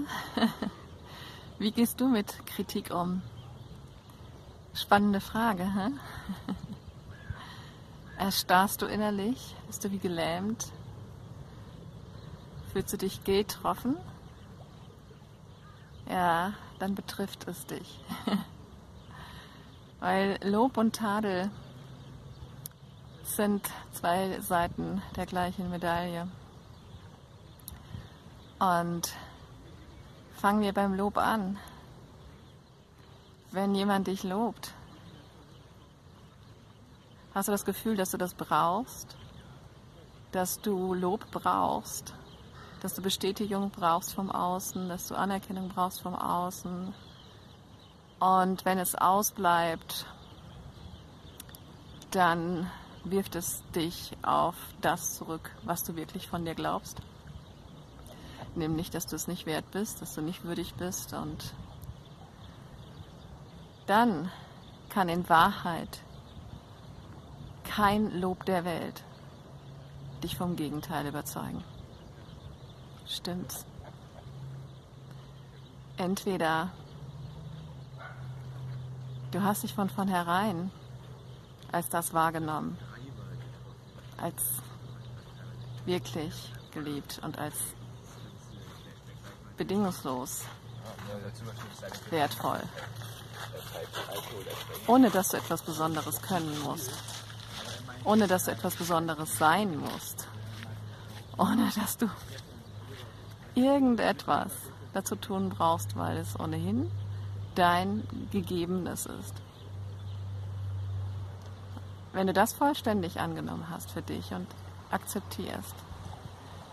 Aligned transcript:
Wie 1.58 1.70
gehst 1.72 2.00
du 2.00 2.08
mit 2.08 2.46
Kritik 2.46 2.92
um? 2.92 3.22
Spannende 4.74 5.20
Frage, 5.20 5.64
hä? 5.64 5.90
Erstarrst 8.18 8.82
du 8.82 8.86
innerlich? 8.86 9.54
Bist 9.66 9.84
du 9.84 9.90
wie 9.90 9.98
gelähmt? 9.98 10.70
Fühlst 12.72 12.92
du 12.92 12.96
dich 12.96 13.24
getroffen? 13.24 13.96
Ja, 16.08 16.54
dann 16.78 16.94
betrifft 16.94 17.46
es 17.48 17.66
dich. 17.66 18.00
Weil 20.00 20.38
Lob 20.42 20.76
und 20.76 20.96
Tadel 20.96 21.50
sind 23.22 23.70
zwei 23.92 24.40
Seiten 24.40 25.02
der 25.16 25.26
gleichen 25.26 25.70
Medaille. 25.70 26.28
Und 28.58 29.12
fangen 30.42 30.62
wir 30.62 30.72
beim 30.72 30.94
Lob 30.94 31.18
an. 31.18 31.56
Wenn 33.52 33.76
jemand 33.76 34.08
dich 34.08 34.24
lobt, 34.24 34.74
hast 37.32 37.46
du 37.46 37.52
das 37.52 37.64
Gefühl, 37.64 37.94
dass 37.96 38.10
du 38.10 38.16
das 38.16 38.34
brauchst, 38.34 39.16
dass 40.32 40.60
du 40.60 40.94
Lob 40.94 41.30
brauchst, 41.30 42.14
dass 42.80 42.96
du 42.96 43.02
Bestätigung 43.02 43.70
brauchst 43.70 44.14
vom 44.14 44.32
Außen, 44.32 44.88
dass 44.88 45.06
du 45.06 45.14
Anerkennung 45.14 45.68
brauchst 45.68 46.00
vom 46.00 46.16
Außen. 46.16 46.92
Und 48.18 48.64
wenn 48.64 48.78
es 48.78 48.96
ausbleibt, 48.96 50.06
dann 52.10 52.68
wirft 53.04 53.36
es 53.36 53.62
dich 53.76 54.16
auf 54.22 54.56
das 54.80 55.18
zurück, 55.18 55.52
was 55.62 55.84
du 55.84 55.94
wirklich 55.94 56.26
von 56.26 56.44
dir 56.44 56.56
glaubst. 56.56 57.00
Nämlich, 58.54 58.90
dass 58.90 59.06
du 59.06 59.16
es 59.16 59.28
nicht 59.28 59.46
wert 59.46 59.70
bist, 59.70 60.02
dass 60.02 60.14
du 60.14 60.20
nicht 60.20 60.44
würdig 60.44 60.74
bist. 60.74 61.14
Und 61.14 61.54
dann 63.86 64.30
kann 64.90 65.08
in 65.08 65.28
Wahrheit 65.28 66.00
kein 67.64 68.20
Lob 68.20 68.44
der 68.44 68.64
Welt 68.64 69.02
dich 70.22 70.36
vom 70.36 70.56
Gegenteil 70.56 71.06
überzeugen. 71.06 71.64
Stimmt's? 73.06 73.64
Entweder 75.96 76.70
du 79.30 79.42
hast 79.42 79.62
dich 79.62 79.74
von 79.74 79.88
vornherein 79.88 80.70
als 81.70 81.88
das 81.88 82.12
wahrgenommen, 82.12 82.78
als 84.18 84.62
wirklich 85.86 86.52
geliebt 86.72 87.20
und 87.22 87.38
als 87.38 87.56
bedingungslos 89.56 90.42
wertvoll, 92.10 92.60
ohne 94.86 95.10
dass 95.10 95.28
du 95.28 95.36
etwas 95.36 95.62
Besonderes 95.62 96.20
können 96.22 96.60
musst, 96.62 96.90
ohne 98.04 98.26
dass 98.26 98.44
du 98.44 98.50
etwas 98.50 98.74
Besonderes 98.76 99.38
sein 99.38 99.78
musst, 99.78 100.26
ohne 101.36 101.70
dass 101.74 101.96
du 101.98 102.10
irgendetwas 103.54 104.52
dazu 104.92 105.16
tun 105.16 105.50
brauchst, 105.50 105.96
weil 105.96 106.16
es 106.18 106.38
ohnehin 106.38 106.90
dein 107.54 108.06
Gegebenes 108.30 109.06
ist. 109.06 109.34
Wenn 112.12 112.26
du 112.26 112.32
das 112.32 112.52
vollständig 112.52 113.20
angenommen 113.20 113.68
hast 113.70 113.90
für 113.90 114.02
dich 114.02 114.32
und 114.32 114.46
akzeptierst, 114.90 115.74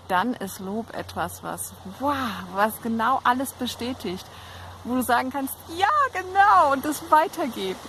dann 0.09 0.33
ist 0.33 0.59
Lob 0.59 0.93
etwas, 0.93 1.43
was, 1.43 1.71
wow, 1.99 2.15
was 2.53 2.73
genau 2.81 3.21
alles 3.23 3.51
bestätigt, 3.53 4.25
wo 4.83 4.95
du 4.95 5.03
sagen 5.03 5.31
kannst, 5.31 5.53
ja, 5.77 5.87
genau, 6.11 6.73
und 6.73 6.83
das 6.83 7.09
weitergeben. 7.09 7.79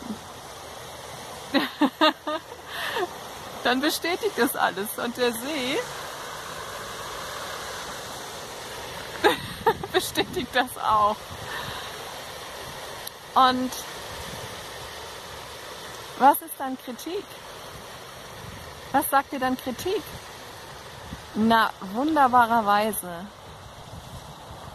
dann 3.64 3.80
bestätigt 3.80 4.34
das 4.36 4.54
alles 4.54 4.88
und 4.98 5.16
der 5.16 5.32
See 5.32 5.78
bestätigt 9.92 10.50
das 10.52 10.78
auch. 10.78 11.16
Und 13.34 13.72
was 16.18 16.42
ist 16.42 16.54
dann 16.58 16.76
Kritik? 16.78 17.24
Was 18.92 19.08
sagt 19.08 19.32
dir 19.32 19.40
dann 19.40 19.56
Kritik? 19.56 20.02
Na, 21.34 21.70
wunderbarerweise 21.94 23.26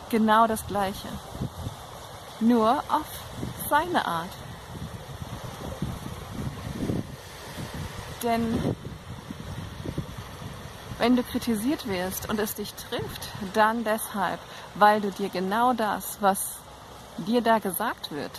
genau 0.10 0.48
das 0.48 0.66
Gleiche. 0.68 1.10
Nur 2.40 2.84
auf 2.90 3.06
seine 3.70 4.06
Art. 4.06 4.30
Denn 8.24 8.76
wenn 10.98 11.16
du 11.16 11.24
kritisiert 11.24 11.88
wirst 11.88 12.30
und 12.30 12.40
es 12.40 12.56
dich 12.56 12.74
trifft, 12.74 13.28
dann 13.54 13.84
deshalb, 13.84 14.40
weil 14.76 15.02
du 15.02 15.12
dir 15.12 15.30
genau 15.30 15.74
das, 15.74 16.18
was 16.22 16.58
dir 17.18 17.42
da 17.42 17.60
gesagt 17.60 18.12
wird, 18.12 18.32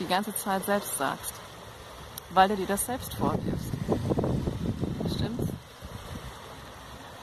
die 0.00 0.06
ganze 0.06 0.34
Zeit 0.34 0.64
selbst 0.64 0.98
sagst. 0.98 1.32
Weil 2.30 2.48
du 2.48 2.56
dir 2.56 2.66
das 2.66 2.84
selbst 2.84 3.14
vorwirfst. 3.14 3.72
Stimmt's? 5.14 5.52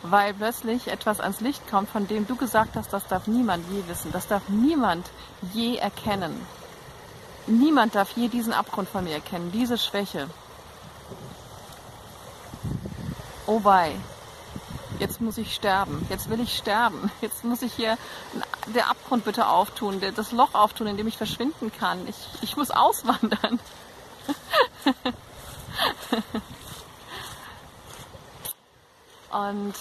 Weil 0.08 0.36
plötzlich 0.36 0.88
etwas 0.88 1.20
ans 1.20 1.42
Licht 1.42 1.68
kommt, 1.68 1.90
von 1.90 2.08
dem 2.08 2.28
du 2.28 2.36
gesagt 2.36 2.76
hast, 2.76 2.94
das 2.94 3.08
darf 3.08 3.26
niemand 3.26 3.66
je 3.72 3.88
wissen, 3.88 4.12
das 4.12 4.28
darf 4.28 4.44
niemand 4.50 5.10
je 5.54 5.78
erkennen. 5.78 6.46
Niemand 7.48 7.96
darf 7.96 8.12
je 8.16 8.28
diesen 8.28 8.54
Abgrund 8.54 8.88
von 8.88 9.04
mir 9.04 9.14
erkennen, 9.14 9.52
diese 9.52 9.80
Schwäche. 9.80 10.30
Oh 13.48 13.64
wei, 13.64 13.96
jetzt 15.00 15.22
muss 15.22 15.40
ich 15.40 15.56
sterben, 15.56 16.06
jetzt 16.10 16.30
will 16.30 16.40
ich 16.40 16.56
sterben, 16.56 17.12
jetzt 17.22 17.44
muss 17.44 17.64
ich 17.64 17.74
hier 17.74 17.98
der 18.68 18.90
Abgrund 18.90 19.26
bitte 19.26 19.48
auftun, 19.48 20.02
das 20.16 20.32
Loch 20.32 20.54
auftun, 20.54 20.86
in 20.88 20.98
dem 20.98 21.08
ich 21.08 21.18
verschwinden 21.18 21.72
kann. 21.72 22.08
Ich, 22.08 22.16
ich 22.42 22.58
muss 22.58 22.70
auswandern. 22.70 23.60
Und 29.32 29.74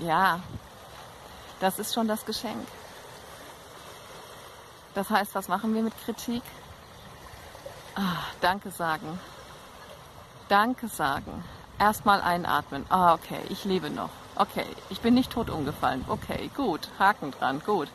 ja, 0.00 0.40
das 1.60 1.78
ist 1.78 1.94
schon 1.94 2.08
das 2.08 2.24
Geschenk. 2.24 2.66
Das 4.94 5.10
heißt, 5.10 5.34
was 5.34 5.48
machen 5.48 5.74
wir 5.74 5.82
mit 5.82 5.94
Kritik? 6.04 6.42
Ah, 7.94 8.24
danke 8.40 8.70
sagen. 8.70 9.20
Danke 10.48 10.88
sagen. 10.88 11.44
Erstmal 11.78 12.20
einatmen. 12.20 12.84
Ah, 12.88 13.14
okay, 13.14 13.40
ich 13.48 13.64
lebe 13.64 13.90
noch. 13.90 14.10
Okay, 14.34 14.66
ich 14.88 15.00
bin 15.00 15.14
nicht 15.14 15.30
tot 15.30 15.50
umgefallen. 15.50 16.04
Okay, 16.08 16.50
gut. 16.56 16.88
Haken 16.98 17.30
dran, 17.30 17.62
gut. 17.64 17.88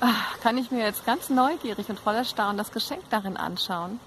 Ah, 0.00 0.14
kann 0.42 0.56
ich 0.58 0.70
mir 0.70 0.84
jetzt 0.84 1.04
ganz 1.04 1.28
neugierig 1.28 1.88
und 1.90 2.00
voller 2.00 2.24
Staunen 2.24 2.56
das 2.56 2.72
Geschenk 2.72 3.02
darin 3.10 3.36
anschauen? 3.36 4.00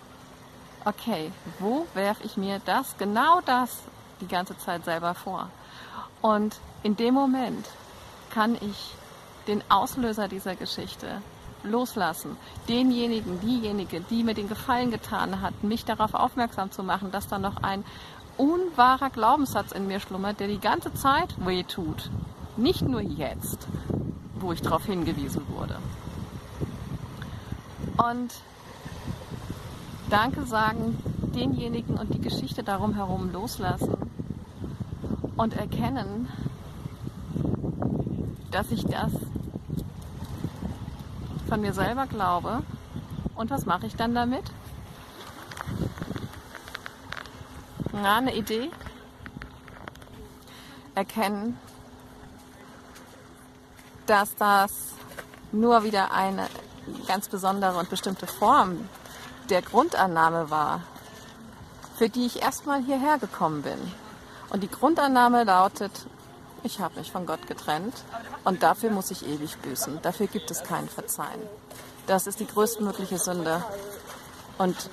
Okay, 0.85 1.31
wo 1.59 1.87
werfe 1.93 2.23
ich 2.23 2.35
mir 2.35 2.59
das, 2.65 2.97
genau 2.97 3.39
das, 3.41 3.77
die 4.19 4.27
ganze 4.27 4.57
Zeit 4.57 4.83
selber 4.83 5.13
vor? 5.13 5.49
Und 6.21 6.57
in 6.83 6.95
dem 6.95 7.13
Moment 7.13 7.65
kann 8.29 8.55
ich 8.55 8.95
den 9.47 9.63
Auslöser 9.69 10.27
dieser 10.27 10.55
Geschichte 10.55 11.21
loslassen. 11.63 12.37
Denjenigen, 12.67 13.39
diejenige, 13.39 14.01
die 14.01 14.23
mir 14.23 14.33
den 14.33 14.49
Gefallen 14.49 14.91
getan 14.91 15.41
hat, 15.41 15.63
mich 15.63 15.85
darauf 15.85 16.13
aufmerksam 16.13 16.71
zu 16.71 16.83
machen, 16.83 17.11
dass 17.11 17.27
da 17.27 17.39
noch 17.39 17.63
ein 17.63 17.83
unwahrer 18.37 19.09
Glaubenssatz 19.09 19.71
in 19.71 19.87
mir 19.87 19.99
schlummert, 19.99 20.39
der 20.39 20.47
die 20.47 20.59
ganze 20.59 20.93
Zeit 20.93 21.33
weh 21.45 21.63
tut. 21.63 22.09
Nicht 22.57 22.81
nur 22.81 23.01
jetzt, 23.01 23.67
wo 24.35 24.51
ich 24.51 24.61
darauf 24.61 24.85
hingewiesen 24.85 25.43
wurde. 25.49 25.77
Und 27.97 28.33
Danke 30.09 30.45
sagen 30.45 30.97
denjenigen 31.33 31.97
und 31.97 32.13
die 32.13 32.21
Geschichte 32.21 32.61
darum 32.61 32.93
herum 32.93 33.31
loslassen 33.31 33.95
und 35.35 35.55
erkennen, 35.55 36.27
dass 38.53 38.69
ich 38.69 38.85
das 38.85 39.11
von 41.49 41.61
mir 41.61 41.73
selber 41.73 42.05
glaube. 42.05 42.61
Und 43.35 43.49
was 43.49 43.65
mache 43.65 43.87
ich 43.87 43.95
dann 43.95 44.13
damit? 44.13 44.43
Na, 47.91 48.17
eine 48.17 48.35
Idee? 48.35 48.69
Erkennen, 50.95 51.57
dass 54.05 54.35
das 54.35 54.93
nur 55.51 55.83
wieder 55.83 56.11
eine 56.11 56.47
ganz 57.07 57.29
besondere 57.29 57.77
und 57.77 57.89
bestimmte 57.89 58.27
Form 58.27 58.87
der 59.49 59.63
Grundannahme 59.63 60.51
war, 60.51 60.81
für 61.97 62.09
die 62.09 62.27
ich 62.27 62.41
erstmal 62.41 62.83
hierher 62.83 63.17
gekommen 63.17 63.63
bin. 63.63 63.79
Und 64.49 64.61
die 64.61 64.69
Grundannahme 64.69 65.43
lautet, 65.43 66.05
Ich 66.63 66.79
habe 66.79 66.97
mich 66.97 67.11
von 67.11 67.25
Gott 67.25 67.45
getrennt 67.47 67.93
und 68.45 68.63
dafür 68.63 68.89
muss 68.89 69.11
ich 69.11 69.27
ewig 69.27 69.57
büßen. 69.57 70.01
Dafür 70.01 70.27
gibt 70.27 70.49
es 70.49 70.63
kein 70.63 70.87
Verzeihen. 70.87 71.41
Das 72.07 72.25
ist 72.25 72.39
die 72.39 72.47
größtmögliche 72.47 73.17
Sünde. 73.17 73.63
Und 74.57 74.89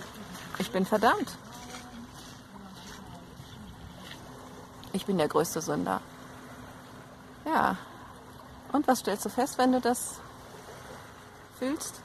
ich 0.58 0.72
bin 0.72 0.84
verdammt. 0.84 1.36
Ich 4.92 5.06
bin 5.06 5.16
der 5.16 5.28
größte 5.28 5.60
Sünder. 5.60 6.00
Ja. 7.44 7.76
Und 8.72 8.88
was 8.88 9.00
stellst 9.00 9.24
du 9.24 9.28
fest, 9.28 9.58
wenn 9.58 9.72
du 9.72 9.80
das 9.80 10.16
fühlst? 11.58 12.00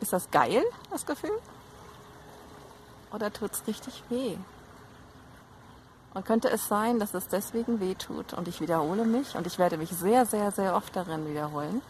Ist 0.00 0.12
das 0.12 0.30
geil, 0.30 0.64
das 0.90 1.06
Gefühl? 1.06 1.38
Oder 3.12 3.32
tut 3.32 3.52
es 3.52 3.66
richtig 3.66 4.02
weh? 4.08 4.36
Und 6.14 6.24
könnte 6.24 6.48
es 6.50 6.68
sein, 6.68 6.98
dass 6.98 7.14
es 7.14 7.28
deswegen 7.28 7.80
weh 7.80 7.94
tut? 7.94 8.32
Und 8.32 8.48
ich 8.48 8.60
wiederhole 8.60 9.04
mich 9.04 9.36
und 9.36 9.46
ich 9.46 9.58
werde 9.58 9.76
mich 9.76 9.90
sehr, 9.90 10.26
sehr, 10.26 10.50
sehr 10.50 10.74
oft 10.74 10.94
darin 10.96 11.28
wiederholen. 11.28 11.82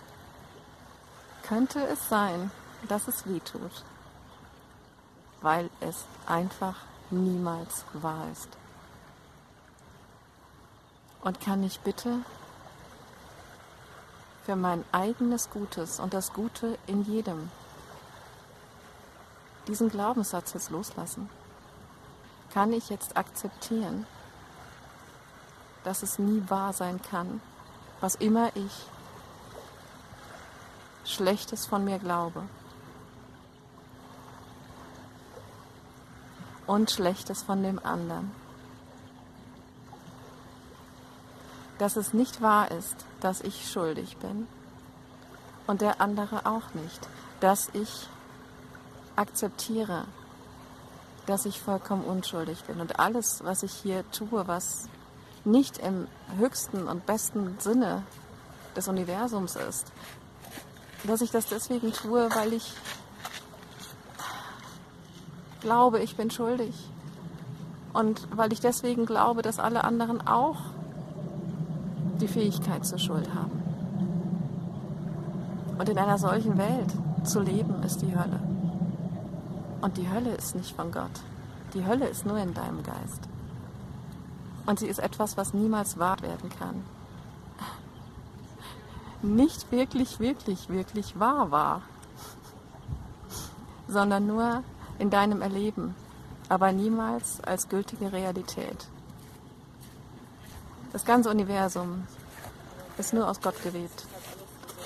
Könnte 1.42 1.82
es 1.86 2.08
sein, 2.08 2.50
dass 2.88 3.08
es 3.08 3.26
weh 3.26 3.40
tut? 3.40 3.84
Weil 5.40 5.70
es 5.80 6.04
einfach 6.26 6.76
niemals 7.10 7.84
wahr 7.94 8.26
ist. 8.32 8.48
Und 11.22 11.40
kann 11.40 11.62
ich 11.62 11.80
bitte 11.80 12.20
für 14.44 14.56
mein 14.56 14.84
eigenes 14.92 15.50
Gutes 15.50 16.00
und 16.00 16.14
das 16.14 16.32
Gute 16.32 16.78
in 16.86 17.04
jedem 17.04 17.50
diesen 19.66 19.90
Glaubenssatz 19.90 20.54
jetzt 20.54 20.70
loslassen? 20.70 21.28
Kann 22.52 22.72
ich 22.72 22.88
jetzt 22.88 23.16
akzeptieren, 23.16 24.06
dass 25.84 26.02
es 26.02 26.18
nie 26.18 26.42
wahr 26.48 26.72
sein 26.72 27.00
kann, 27.02 27.40
was 28.00 28.14
immer 28.14 28.54
ich 28.56 28.86
Schlechtes 31.04 31.66
von 31.66 31.84
mir 31.84 31.98
glaube 31.98 32.42
und 36.66 36.90
Schlechtes 36.90 37.42
von 37.42 37.62
dem 37.62 37.78
anderen? 37.84 38.30
Dass 41.78 41.96
es 41.96 42.12
nicht 42.12 42.42
wahr 42.42 42.70
ist, 42.70 42.96
dass 43.20 43.40
ich 43.40 43.70
schuldig 43.70 44.16
bin 44.16 44.48
und 45.66 45.80
der 45.80 46.00
andere 46.00 46.46
auch 46.46 46.74
nicht, 46.74 47.08
dass 47.40 47.68
ich 47.72 48.08
akzeptiere, 49.16 50.06
dass 51.28 51.44
ich 51.44 51.60
vollkommen 51.60 52.04
unschuldig 52.04 52.64
bin 52.64 52.80
und 52.80 52.98
alles, 52.98 53.44
was 53.44 53.62
ich 53.62 53.72
hier 53.72 54.02
tue, 54.12 54.48
was 54.48 54.88
nicht 55.44 55.78
im 55.78 56.08
höchsten 56.38 56.88
und 56.88 57.04
besten 57.04 57.56
Sinne 57.58 58.02
des 58.74 58.88
Universums 58.88 59.56
ist, 59.56 59.92
dass 61.04 61.20
ich 61.20 61.30
das 61.30 61.46
deswegen 61.46 61.92
tue, 61.92 62.28
weil 62.34 62.54
ich 62.54 62.72
glaube, 65.60 66.00
ich 66.00 66.16
bin 66.16 66.30
schuldig 66.30 66.74
und 67.92 68.26
weil 68.34 68.52
ich 68.52 68.60
deswegen 68.60 69.04
glaube, 69.04 69.42
dass 69.42 69.58
alle 69.58 69.84
anderen 69.84 70.26
auch 70.26 70.56
die 72.20 72.28
Fähigkeit 72.28 72.86
zur 72.86 72.98
Schuld 72.98 73.28
haben. 73.34 73.62
Und 75.78 75.88
in 75.88 75.98
einer 75.98 76.18
solchen 76.18 76.58
Welt 76.58 76.92
zu 77.24 77.40
leben, 77.40 77.82
ist 77.82 78.02
die 78.02 78.16
Hölle. 78.16 78.40
Und 79.80 79.96
die 79.96 80.08
Hölle 80.10 80.34
ist 80.34 80.54
nicht 80.54 80.74
von 80.74 80.90
Gott. 80.90 81.10
Die 81.74 81.86
Hölle 81.86 82.08
ist 82.08 82.26
nur 82.26 82.38
in 82.38 82.54
deinem 82.54 82.82
Geist. 82.82 83.20
Und 84.66 84.78
sie 84.78 84.86
ist 84.86 84.98
etwas, 84.98 85.36
was 85.36 85.54
niemals 85.54 85.98
wahr 85.98 86.20
werden 86.20 86.50
kann. 86.58 86.84
Nicht 89.22 89.70
wirklich, 89.72 90.20
wirklich, 90.20 90.68
wirklich 90.68 91.18
wahr 91.18 91.50
war, 91.50 91.82
sondern 93.88 94.26
nur 94.26 94.62
in 94.98 95.10
deinem 95.10 95.42
Erleben, 95.42 95.94
aber 96.48 96.72
niemals 96.72 97.40
als 97.42 97.68
gültige 97.68 98.12
Realität. 98.12 98.86
Das 100.92 101.04
ganze 101.04 101.30
Universum 101.30 102.06
ist 102.96 103.12
nur 103.12 103.28
aus 103.28 103.40
Gott 103.40 103.62
gewebt. 103.62 104.06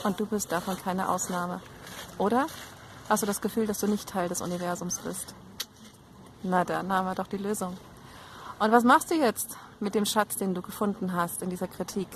Und 0.04 0.18
du 0.18 0.26
bist 0.26 0.50
davon 0.50 0.76
keine 0.76 1.08
Ausnahme. 1.08 1.60
Oder? 2.18 2.46
Hast 3.08 3.22
du 3.22 3.26
das 3.26 3.40
Gefühl, 3.40 3.66
dass 3.66 3.80
du 3.80 3.88
nicht 3.88 4.08
Teil 4.08 4.28
des 4.28 4.40
Universums 4.40 5.00
bist? 5.00 5.34
Na, 6.42 6.64
dann 6.64 6.92
haben 6.92 7.06
wir 7.06 7.14
doch 7.14 7.26
die 7.26 7.36
Lösung. 7.36 7.76
Und 8.58 8.72
was 8.72 8.84
machst 8.84 9.10
du 9.10 9.14
jetzt 9.14 9.56
mit 9.80 9.94
dem 9.94 10.04
Schatz, 10.04 10.36
den 10.36 10.54
du 10.54 10.62
gefunden 10.62 11.12
hast 11.12 11.42
in 11.42 11.50
dieser 11.50 11.68
Kritik? 11.68 12.08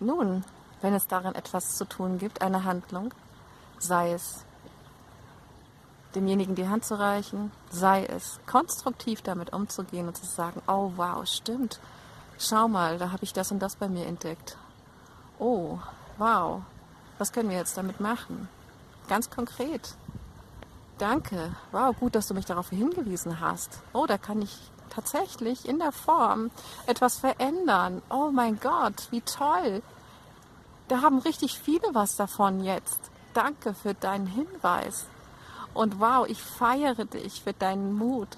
Nun, 0.00 0.44
wenn 0.80 0.94
es 0.94 1.06
darin 1.06 1.36
etwas 1.36 1.76
zu 1.76 1.84
tun 1.84 2.18
gibt, 2.18 2.42
eine 2.42 2.64
Handlung, 2.64 3.14
sei 3.78 4.12
es 4.12 4.44
demjenigen 6.16 6.56
die 6.56 6.68
Hand 6.68 6.84
zu 6.84 6.98
reichen, 6.98 7.52
sei 7.70 8.04
es 8.04 8.40
konstruktiv 8.46 9.22
damit 9.22 9.52
umzugehen 9.52 10.08
und 10.08 10.16
zu 10.16 10.26
sagen, 10.26 10.60
oh 10.66 10.92
wow, 10.96 11.24
stimmt, 11.26 11.78
schau 12.38 12.66
mal, 12.66 12.98
da 12.98 13.12
habe 13.12 13.22
ich 13.22 13.32
das 13.32 13.52
und 13.52 13.60
das 13.60 13.76
bei 13.76 13.88
mir 13.88 14.06
entdeckt 14.06 14.56
oh, 15.42 15.78
wow, 16.18 16.62
was 17.18 17.32
können 17.32 17.50
wir 17.50 17.56
jetzt 17.56 17.76
damit 17.76 18.00
machen? 18.00 18.48
Ganz 19.08 19.28
konkret. 19.28 19.94
Danke, 20.98 21.54
wow, 21.72 21.94
gut, 21.98 22.14
dass 22.14 22.28
du 22.28 22.34
mich 22.34 22.44
darauf 22.44 22.70
hingewiesen 22.70 23.40
hast. 23.40 23.80
Oh, 23.92 24.06
da 24.06 24.18
kann 24.18 24.40
ich 24.40 24.56
tatsächlich 24.88 25.68
in 25.68 25.80
der 25.80 25.90
Form 25.90 26.50
etwas 26.86 27.18
verändern. 27.18 28.02
Oh 28.08 28.30
mein 28.30 28.60
Gott, 28.60 29.08
wie 29.10 29.22
toll. 29.22 29.82
Da 30.86 31.02
haben 31.02 31.18
richtig 31.18 31.58
viele 31.58 31.92
was 31.92 32.14
davon 32.16 32.62
jetzt. 32.62 33.00
Danke 33.34 33.74
für 33.74 33.94
deinen 33.94 34.26
Hinweis. 34.26 35.06
Und 35.74 35.98
wow, 35.98 36.26
ich 36.28 36.40
feiere 36.40 37.06
dich 37.06 37.42
für 37.42 37.54
deinen 37.54 37.94
Mut, 37.94 38.28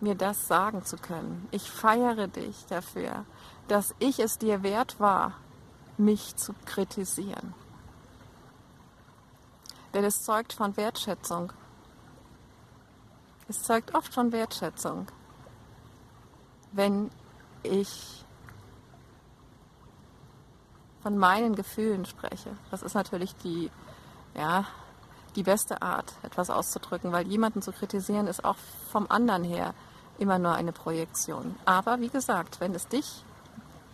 mir 0.00 0.14
das 0.14 0.46
sagen 0.46 0.84
zu 0.84 0.96
können. 0.96 1.48
Ich 1.50 1.70
feiere 1.70 2.28
dich 2.28 2.64
dafür, 2.68 3.24
dass 3.68 3.94
ich 3.98 4.20
es 4.20 4.38
dir 4.38 4.62
wert 4.62 5.00
war, 5.00 5.32
mich 5.98 6.36
zu 6.36 6.54
kritisieren. 6.64 7.54
Denn 9.94 10.04
es 10.04 10.22
zeugt 10.22 10.52
von 10.52 10.76
Wertschätzung. 10.76 11.52
Es 13.48 13.62
zeugt 13.62 13.94
oft 13.94 14.12
von 14.12 14.32
Wertschätzung, 14.32 15.06
wenn 16.72 17.10
ich 17.62 18.24
von 21.02 21.16
meinen 21.16 21.54
Gefühlen 21.54 22.04
spreche. 22.04 22.56
Das 22.70 22.82
ist 22.82 22.94
natürlich 22.94 23.34
die, 23.36 23.70
ja, 24.34 24.64
die 25.36 25.44
beste 25.44 25.80
Art, 25.80 26.14
etwas 26.22 26.50
auszudrücken, 26.50 27.12
weil 27.12 27.26
jemanden 27.28 27.62
zu 27.62 27.70
kritisieren 27.70 28.26
ist 28.26 28.44
auch 28.44 28.56
vom 28.90 29.06
anderen 29.08 29.44
her 29.44 29.72
immer 30.18 30.38
nur 30.38 30.54
eine 30.54 30.72
Projektion. 30.72 31.54
Aber 31.64 32.00
wie 32.00 32.08
gesagt, 32.08 32.60
wenn 32.60 32.74
es 32.74 32.88
dich 32.88 33.22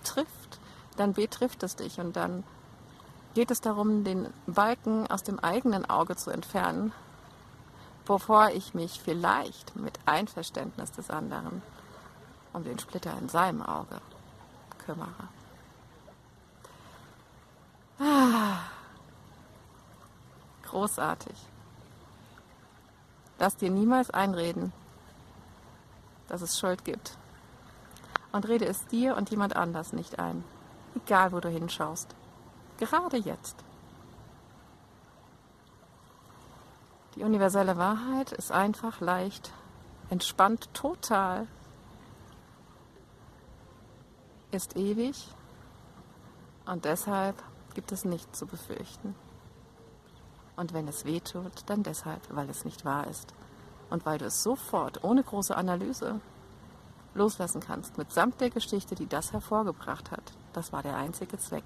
trifft, 0.05 0.59
dann 0.97 1.15
betrifft 1.15 1.63
es 1.63 1.77
dich 1.77 1.99
und 1.99 2.17
dann 2.17 2.45
geht 3.35 3.51
es 3.51 3.61
darum, 3.61 4.05
den 4.05 4.33
Balken 4.47 5.07
aus 5.11 5.23
dem 5.23 5.39
eigenen 5.39 5.89
Auge 5.89 6.17
zu 6.17 6.31
entfernen, 6.31 6.93
bevor 8.05 8.51
ich 8.51 8.75
mich 8.75 9.01
vielleicht 9.01 9.77
mit 9.77 9.99
Einverständnis 10.07 10.93
des 10.93 11.11
anderen 11.11 11.63
um 12.53 12.65
den 12.65 12.79
Splitter 12.79 13.17
in 13.19 13.29
seinem 13.29 13.63
Auge 13.63 14.01
kümmere. 14.85 15.29
Ah, 17.99 18.59
großartig. 20.65 21.37
Lass 23.39 23.57
dir 23.57 23.71
niemals 23.71 24.11
einreden, 24.11 24.73
dass 26.29 26.43
es 26.43 26.59
Schuld 26.59 26.85
gibt. 26.85 27.17
Und 28.33 28.49
rede 28.49 28.67
es 28.67 28.87
dir 28.87 29.17
und 29.17 29.31
jemand 29.31 29.57
anders 29.57 29.93
nicht 29.93 30.19
ein 30.19 30.43
egal 30.95 31.33
wo 31.33 31.41
du 31.41 31.49
hinschaust. 31.49 32.15
Gerade 32.79 33.17
jetzt. 33.17 33.57
Die 37.15 37.23
universelle 37.23 37.77
Wahrheit 37.77 38.33
ist 38.33 38.53
einfach, 38.53 39.01
leicht, 39.01 39.53
entspannt, 40.09 40.73
total, 40.73 41.47
ist 44.51 44.77
ewig 44.77 45.29
und 46.67 46.85
deshalb 46.85 47.43
gibt 47.75 47.93
es 47.93 48.05
nichts 48.05 48.39
zu 48.39 48.47
befürchten. 48.47 49.15
Und 50.57 50.75
wenn 50.75 50.89
es 50.89 51.05
weh 51.05 51.21
tut, 51.21 51.53
dann 51.67 51.83
deshalb, 51.83 52.23
weil 52.31 52.49
es 52.51 52.65
nicht 52.65 52.85
wahr 52.85 53.07
ist 53.07 53.35
und 53.91 54.07
weil 54.07 54.19
du 54.19 54.27
es 54.27 54.43
sofort, 54.43 55.03
ohne 55.05 55.23
große 55.23 55.57
Analyse, 55.57 56.21
loslassen 57.15 57.61
kannst, 57.61 57.99
mitsamt 57.99 58.41
der 58.41 58.51
Geschichte, 58.51 58.95
die 58.95 59.07
das 59.07 59.33
hervorgebracht 59.33 60.11
hat. 60.11 60.33
Das 60.53 60.73
war 60.73 60.83
der 60.83 60.97
einzige 60.97 61.39
Zweck 61.39 61.65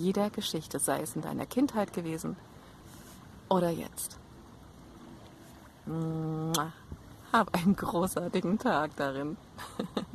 jeder 0.00 0.30
Geschichte, 0.30 0.78
sei 0.78 1.02
es 1.02 1.14
in 1.14 1.22
deiner 1.22 1.46
Kindheit 1.46 1.92
gewesen 1.92 2.36
oder 3.48 3.70
jetzt. 3.70 4.16
Hab 7.32 7.54
einen 7.54 7.76
großartigen 7.76 8.58
Tag 8.58 8.96
darin. 8.96 9.36